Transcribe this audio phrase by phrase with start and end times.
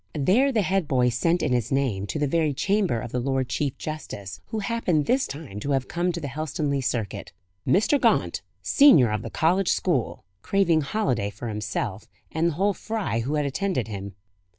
[0.17, 3.49] There the head boy sent in his name to the very chamber of the Lord
[3.49, 7.33] Chief Justice, who happened this time to have come to the Helstonleigh circuit.
[7.67, 8.01] "Mr.
[8.01, 13.35] Gaunt, senior of the college school" craving holiday for himself, and the whole fry who
[13.35, 14.15] had attended him.